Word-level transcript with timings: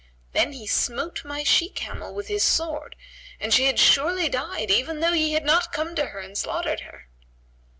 Then 0.31 0.53
he 0.53 0.65
smote 0.65 1.23
my 1.23 1.43
she 1.43 1.69
camel 1.69 2.15
with 2.15 2.27
his 2.27 2.43
sword, 2.43 2.95
and 3.39 3.53
she 3.53 3.65
had 3.67 3.77
surely 3.79 4.29
died 4.29 4.71
even 4.71 4.99
though 4.99 5.13
ye 5.13 5.33
had 5.33 5.45
not 5.45 5.71
come 5.71 5.93
to 5.93 6.07
her 6.07 6.17
and 6.19 6.35
slaughtered 6.35 6.79
her." 6.79 7.05